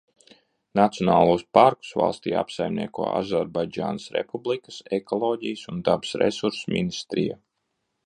[0.77, 7.43] Nacionālos parkus valstī apsaimnieko Azerbaidžānas Republikas Ekoloģijas un dabas resursu ministrija.